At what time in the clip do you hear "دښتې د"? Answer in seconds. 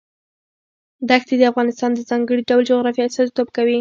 1.09-1.43